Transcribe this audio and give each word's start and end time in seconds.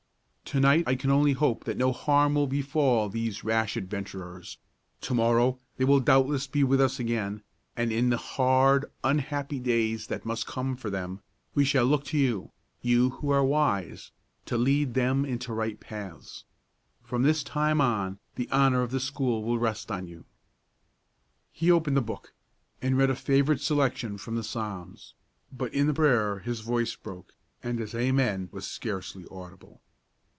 "To 0.53 0.59
night 0.59 0.83
I 0.85 0.95
can 0.95 1.09
only 1.11 1.31
hope 1.31 1.63
that 1.63 1.77
no 1.77 1.93
harm 1.93 2.35
will 2.35 2.45
befall 2.45 3.07
these 3.07 3.41
rash 3.41 3.77
adventurers; 3.77 4.57
to 4.99 5.13
morrow 5.13 5.57
they 5.77 5.85
will 5.85 6.01
doubtless 6.01 6.45
be 6.45 6.61
with 6.61 6.81
us 6.81 6.99
again, 6.99 7.41
and 7.77 7.89
in 7.89 8.09
the 8.09 8.17
hard, 8.17 8.83
unhappy 9.01 9.61
days 9.61 10.07
that 10.07 10.25
must 10.25 10.45
come 10.45 10.75
for 10.75 10.89
them, 10.89 11.21
we 11.55 11.63
shall 11.63 11.85
look 11.85 12.03
to 12.07 12.17
you, 12.17 12.51
you 12.81 13.11
who 13.11 13.29
are 13.29 13.45
wise, 13.45 14.11
to 14.45 14.57
lead 14.57 14.93
them 14.93 15.23
into 15.23 15.53
right 15.53 15.79
paths. 15.79 16.43
From 17.01 17.23
this 17.23 17.43
time 17.45 17.79
on, 17.79 18.19
the 18.35 18.49
honor 18.51 18.81
of 18.81 18.91
the 18.91 18.99
school 18.99 19.45
will 19.45 19.57
rest 19.57 19.89
on 19.89 20.05
you." 20.05 20.25
He 21.53 21.71
opened 21.71 21.95
the 21.95 22.01
book, 22.01 22.33
and 22.81 22.97
read 22.97 23.09
a 23.09 23.15
favorite 23.15 23.61
selection 23.61 24.17
from 24.17 24.35
the 24.35 24.43
Psalms; 24.43 25.13
but 25.49 25.73
in 25.73 25.87
the 25.87 25.93
prayer 25.93 26.39
his 26.39 26.59
voice 26.59 26.93
broke, 26.97 27.35
and 27.63 27.79
his 27.79 27.95
"Amen" 27.95 28.49
was 28.51 28.67
scarcely 28.67 29.23
audible. 29.31 29.79